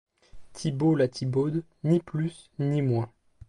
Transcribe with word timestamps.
Thibaud 0.53 0.95
la 0.95 1.07
Thibaude, 1.07 1.63
ni 1.83 1.99
plus, 1.99 2.49
ni 2.57 2.81
moins! 2.81 3.11